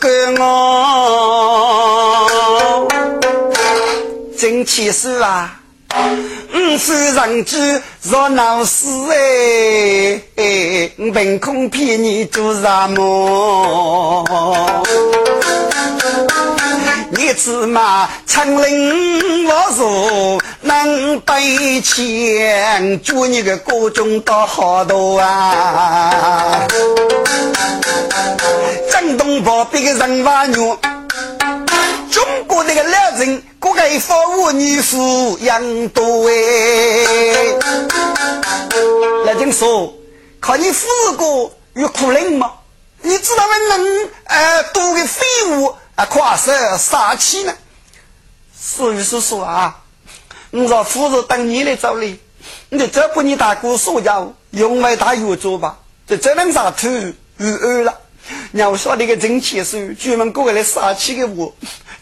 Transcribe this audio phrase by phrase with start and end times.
[0.00, 0.48] 干我，
[4.38, 5.58] 真气死啊！
[6.54, 7.56] 五是人居
[8.02, 8.86] 若闹事
[10.36, 14.24] 哎，凭空骗你做什么？
[17.32, 26.68] 你芝麻长林我说能背钱，祝你个各种到好多啊！
[28.90, 30.78] 震动宝贝的人话牛，
[32.10, 36.34] 中国那个老人，各个父母女抚养多哎。
[39.24, 39.90] 老人说，
[40.38, 40.86] 看你父
[41.16, 42.52] 过有苦人吗？
[43.00, 45.74] 你知道我能呃多个废物？
[45.94, 47.52] 啊，跨手杀气呢？
[48.58, 49.76] 所以是说啊，
[50.50, 52.18] 你说夫子等你来找你，
[52.70, 55.76] 你就这不你大哥说要用为他有做吧，
[56.06, 57.94] 就只能杀头与二了。
[58.52, 61.52] 要说那个真气是专门过来杀气的我，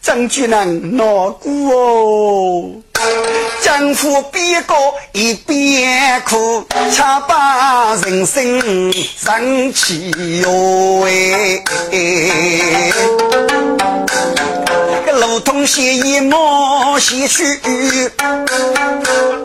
[0.03, 2.71] 真就能难过哦。
[3.63, 4.77] 丈夫边过
[5.13, 6.63] 一边哭，
[6.95, 10.11] 恰把人生生气
[10.43, 11.65] 哟哎。
[15.41, 17.45] 个路通血一毛西去，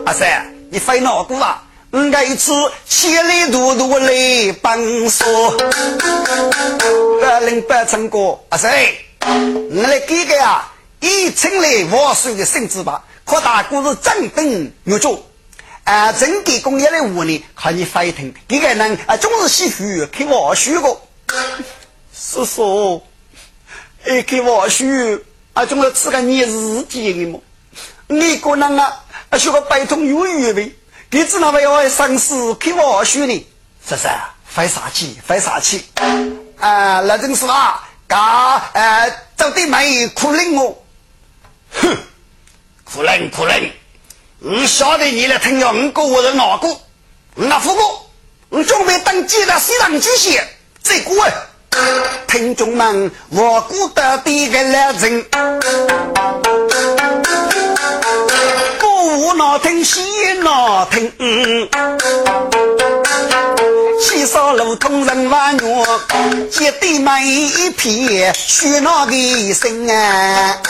[0.04, 1.62] 阿三，你非难过啊？
[1.90, 2.52] 我这一次
[2.86, 5.56] 千里路路来帮说，
[7.20, 8.70] 百灵百成果，阿三，
[9.20, 10.68] 我来给个呀？
[11.00, 15.24] 一称来万岁的圣旨吧，可大哥是正等有主，
[15.84, 21.00] 啊，正给工业的屋里看你飞腾，这个人啊总是喜欢开玩笑个，
[22.14, 23.02] 叔叔，
[24.04, 24.84] 哎，开玩笑，
[25.56, 27.40] 啊，总是吃个你日记的么？
[28.08, 30.70] 你个人啊，啊，学个百通有余呗，
[31.10, 31.88] 你知道没有？
[31.88, 33.46] 生死开玩笑呢，
[33.88, 34.06] 是是？
[34.44, 35.16] 费啥气？
[35.26, 35.82] 费啥气？
[36.60, 40.84] 啊，那真是啊，嘎，呃，找对妹苦令我。
[41.72, 41.96] 哼，
[42.84, 43.72] 苦人苦人，
[44.40, 46.68] 我晓得你来听要五个我是哪个？
[47.34, 47.80] 那副哥，
[48.50, 50.46] 我准备当街的西藏巨蟹，
[50.82, 51.10] 这个
[52.26, 55.24] 听众们，我孤得的个来人，
[58.78, 60.00] 不哪听西
[60.42, 61.12] 哪听。
[64.02, 65.86] 七少路通人万月，
[66.50, 70.60] 接对每一片喧闹的声啊！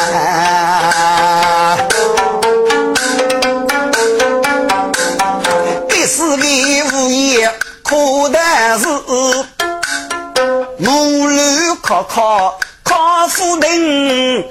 [12.17, 14.43] 靠靠夫人，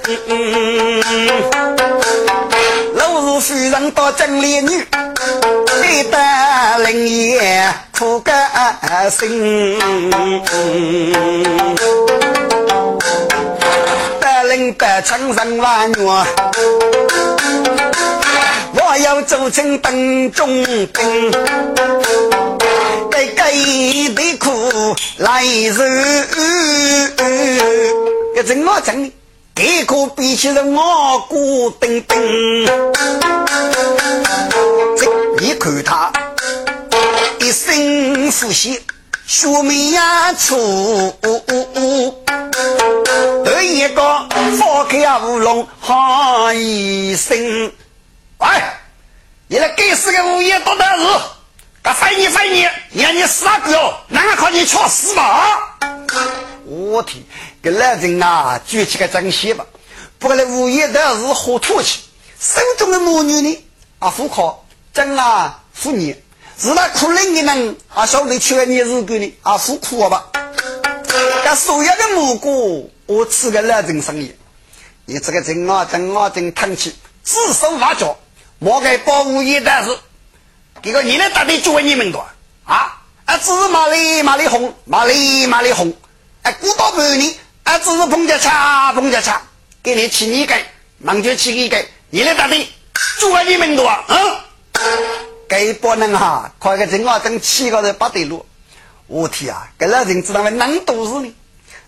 [2.94, 4.86] 老是夫人到真烈女，
[5.66, 7.68] 对得灵爷。
[7.98, 8.32] 苦个
[9.10, 9.80] 心，
[14.20, 16.04] 带领百城人万月，
[18.74, 21.32] 我要做成邓中兵，
[23.10, 24.70] 给给的苦
[25.18, 25.84] 来受，
[28.36, 29.12] 这怎么整？
[29.56, 32.66] 这个比起了我孤丁丁，
[34.98, 35.06] 这
[35.42, 36.12] 一看他。
[37.40, 38.82] 一声呼吸，
[39.26, 41.16] 学妹呀出，
[43.46, 44.02] 得一个
[44.58, 47.38] 放开乌龙喊一声，
[48.40, 48.48] 喂，
[49.48, 51.04] 你那该死的物业多大事？
[51.82, 52.68] 该翻你翻你，
[53.02, 55.78] 让你死啊哥，哪个靠你去死吧？
[56.66, 57.22] 我天，
[57.62, 59.66] 这男人啊，举起个真些吧，
[60.18, 62.00] 不过那物业的是好土气，
[62.40, 63.64] 手中的母女呢，
[64.00, 66.16] 啊，富靠真啊，富你。
[66.58, 70.30] 是那苦人的人啊，晓得去你日子呢啊，苦苦吧。
[71.44, 74.34] 这所有的蘑菇，我吃个老人生意。
[75.04, 76.96] 你这个人啊，真啊真叹气，
[77.26, 78.18] 指手画脚，
[78.60, 79.98] 莫给保护一但是，
[80.82, 82.26] 这个你的大队就问你们多
[82.66, 85.94] 啊啊，只是马里马里红，马里马里红，
[86.44, 87.34] 哎，古道半年，
[87.64, 89.42] 啊，只是碰着恰碰着恰，
[89.82, 90.56] 给你起你个，
[91.00, 92.68] 忙就起一个，你的大队
[93.20, 94.06] 就问你们多啊。
[95.48, 98.46] 该帮人哈，快个正啊等七个人不对路，
[99.08, 99.68] 我天啊！
[99.78, 101.34] 这老人知道么能多事呢？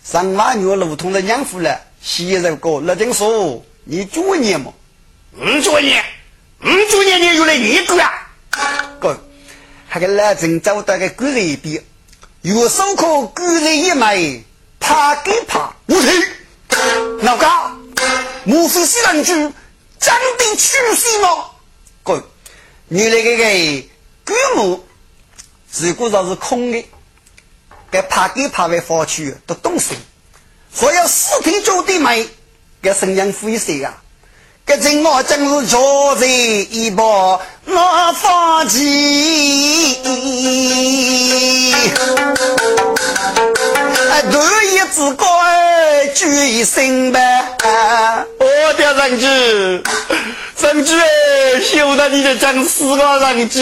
[0.04, 4.74] 上万月路通的娘夫了，昔日过那听说你九年么？
[5.40, 6.04] 五九年，
[6.64, 8.87] 五九年你又来一个啊？
[9.88, 11.84] 哥，还跟老郑找到个古人一边，
[12.42, 14.44] 有手可古人一枚，
[14.80, 15.74] 怕给怕。
[15.88, 17.72] 我听，老高，
[18.44, 19.34] 莫非是人主
[20.00, 21.46] 真的去世吗？
[22.04, 22.24] 哥，
[22.88, 23.88] 你那个个
[24.26, 24.84] 古墓，
[25.80, 26.86] 如果说是空的。
[27.90, 29.96] 该怕给怕为发去都懂事，
[30.74, 32.28] 所有尸体做的美，
[32.82, 34.04] 该声音灰色啊！
[34.68, 37.40] 该真我真是坐在一把我
[38.16, 39.96] 发起，
[44.12, 45.26] 啊，多一只怪
[46.14, 47.46] 举一声呗！
[48.40, 49.82] 我的人质，
[50.62, 53.62] 人质哎，休得你就讲死个人质！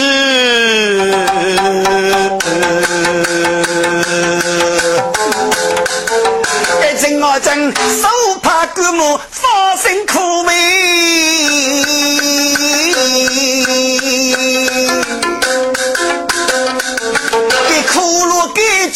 [6.80, 8.08] 该真我真手
[8.42, 10.35] 怕古墓发生苦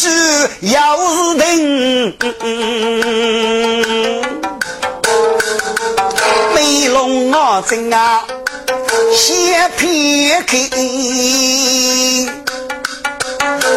[0.01, 0.09] 路给住
[0.61, 2.17] 要是等，
[6.55, 8.25] 美龙啊真啊
[9.15, 10.57] 先撇开，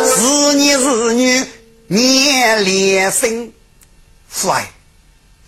[0.06, 1.44] 是女是女。
[1.86, 3.52] 年连生，
[4.26, 4.72] 父爱，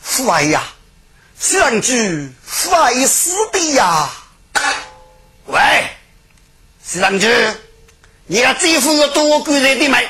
[0.03, 0.63] 父爱呀，
[1.41, 4.11] 相聚父爱死的呀！
[5.47, 5.59] 喂，
[6.85, 7.27] 相聚，
[8.27, 10.07] 你要这副有多贵人的美，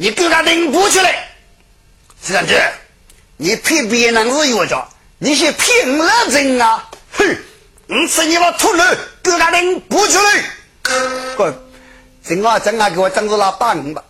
[0.00, 1.28] 你给他领不出来。
[2.22, 2.54] 相聚，
[3.36, 4.88] 你骗别人是药家，
[5.18, 6.88] 你是骗了人啊！
[7.12, 7.36] 哼，
[7.86, 8.82] 你吃你把秃驴，
[9.22, 10.42] 给他领不出来。
[11.36, 11.54] 滚！
[12.26, 14.02] 真啊真啊，给我整着那八五吧。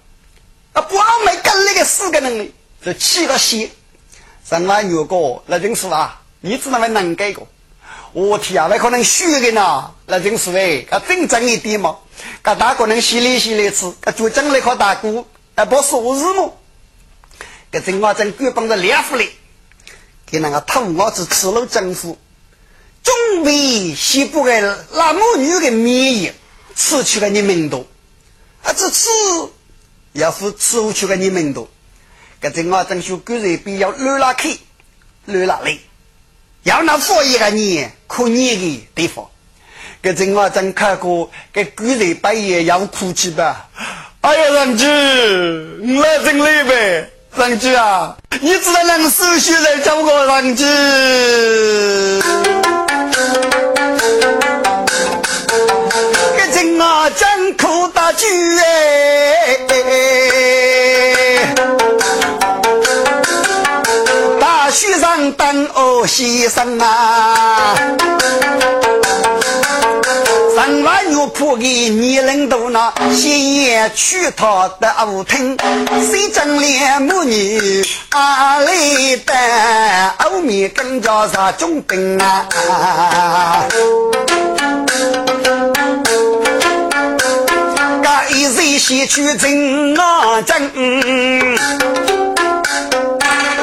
[0.74, 2.48] 啊，不好没跟那个四个人呢，
[2.84, 3.68] 就气个血。
[4.48, 7.42] 上万有个，那真是啊，你只能会能改个。
[8.12, 11.96] 我天啊，那可能虚的呢，那真是哎，啊真正一点嘛。
[12.42, 16.56] 噶大个人洗脸洗脸吃，噶就整那颗大锅，啊不说日么？
[17.70, 19.30] 噶正我正狗帮着两副嘞，
[20.26, 22.18] 给那个土娃子吃了政府，
[23.02, 26.32] 准备西部的那母女的免疫，
[26.74, 27.86] 吃去了你们多，
[28.62, 29.08] 啊这吃。
[30.12, 31.70] 要是吃不去个你们多，
[32.42, 34.58] 搿阵我正修个人比较乱拉开，
[35.26, 35.78] 乱拉来，
[36.64, 39.30] 要那佛一个你可年的地方，
[40.02, 43.68] 搿阵我正看过搿个人半夜要哭泣吧？
[44.22, 44.84] 哎呀，人子，
[45.80, 50.62] 你来真累呗，人子啊，你只能能手续来叫我人子。
[56.36, 58.26] 搿阵我正哭大句
[58.58, 59.56] 哎，
[64.38, 67.74] 大雪上等哦先生啊，
[70.60, 75.56] 上万月铺给年龄多呢，先也娶她的舞厅，
[76.12, 79.32] 谁正脸母女阿里的，
[80.18, 82.46] 后面更加是中兵啊。
[88.28, 90.70] 一日先去真啊真，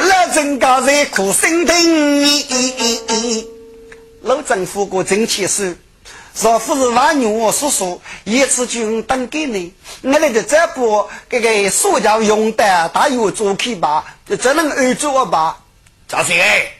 [0.08, 3.46] 老郑家在苦心听。
[4.22, 5.76] 老政府过真气数，
[6.40, 14.04] 若不是万牛我叔叔一次就用等给你，我那个这不这个塑胶用的大有做去吧，
[14.40, 15.58] 只能二做吧。
[16.06, 16.70] 赵飞，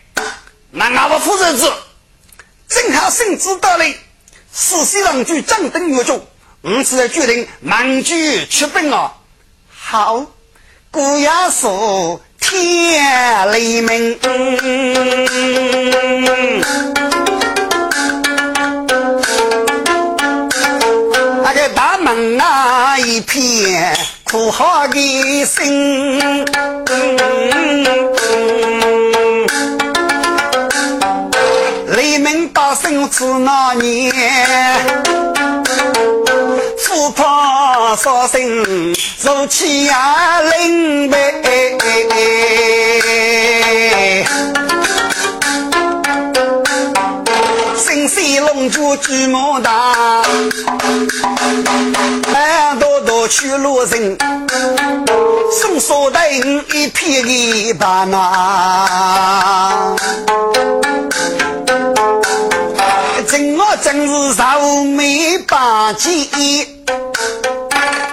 [0.70, 1.72] 那俺们负责子，
[2.68, 3.96] 正好甚知道嘞，
[4.52, 6.24] 四西郎就张灯月中。
[6.60, 9.12] 我现在决定满居出兵啊！
[9.68, 10.26] 好，
[10.90, 14.18] 姑爷说天雷鸣，
[23.18, 26.20] 一片哭嚎的心，
[31.88, 34.14] 雷鸣大声是那年。
[36.86, 38.40] 不怕杀生，
[39.22, 41.34] 如气呀灵呗。
[48.40, 50.22] 龙珠巨魔大，
[52.32, 54.16] 满多多去路人，
[55.50, 56.20] 送锁灯
[56.72, 59.96] 一片一把那。
[63.26, 66.28] 真我真是愁眉把几。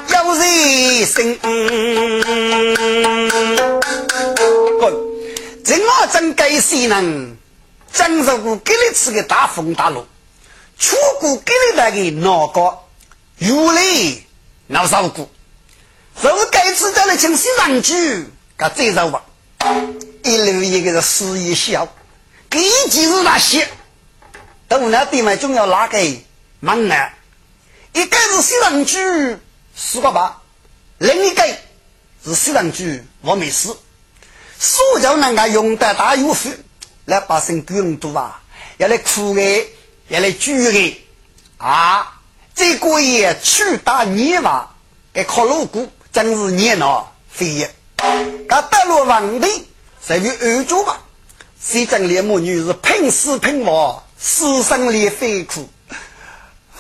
[0.10, 1.38] 有人生，
[5.88, 7.36] 我真该谁能
[7.94, 10.06] 经受过给你吃个大风大浪，
[10.78, 12.12] 出过给你那个？
[12.22, 12.80] 脑壳，
[13.38, 14.24] 如雷
[14.68, 15.30] 闹烧过，
[16.22, 18.26] 是该吃的来请西上去，
[18.58, 19.24] 给再走吧。
[20.24, 21.88] 一路一个是死一笑，
[22.50, 23.68] 给几日那些，
[24.68, 25.98] 等那地方总要拉个
[26.60, 27.14] 忙啊。
[27.94, 29.38] 一个是西上去
[29.76, 30.42] 四个吧，
[30.98, 31.44] 另一个
[32.26, 33.78] 是西上去我没死。
[34.60, 36.50] 所叫人家用得大有福，
[37.06, 38.42] 来把身更多啊，
[38.78, 39.68] 要来苦的，
[40.08, 41.04] 也来煮的
[41.58, 42.12] 啊！
[42.54, 44.70] 这个月去打泥瓦，
[45.14, 47.76] 给烤肉骨真是热闹飞跃。
[48.48, 49.48] 他得了皇帝，
[50.06, 51.02] 属于二主吧？
[51.60, 55.68] 西征连母女是拼死拼亡，死生连非苦？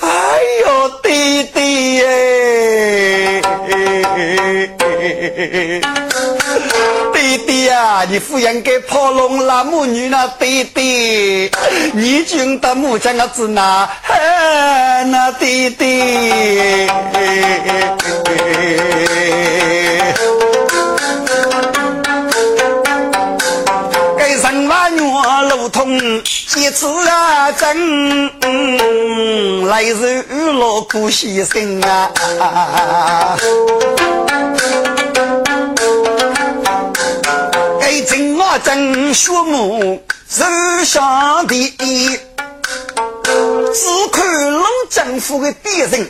[0.05, 3.41] 哎呦，弟弟耶！
[7.13, 11.51] 弟弟呀，你抚养给跑龙拉母女那弟弟，
[11.93, 13.89] 你军的母亲啊子那，
[15.07, 16.87] 那弟弟。
[24.17, 24.99] 给生娃女
[25.49, 25.99] 路通，
[26.55, 28.31] 几次啊真，
[29.67, 33.37] 来日落苦牺牲啊。
[37.81, 42.21] 给真我真学母是上帝，只
[44.13, 46.09] 看老政府的别人。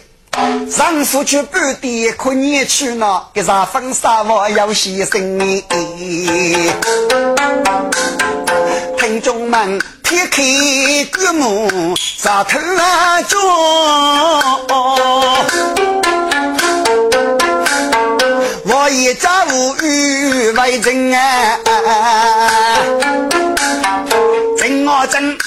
[0.69, 5.63] 丈夫去半地可年去呢，给啥婚纱我要牺牲。
[9.05, 13.37] 听众们，撇开举目，啥头啊脚？
[18.63, 21.59] 我一家无语为真啊，
[24.57, 25.37] 真我真，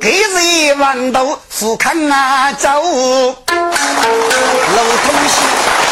[0.00, 2.66] 给人万道富康啊走。
[2.70, 3.58] 老
[5.04, 5.85] 同西。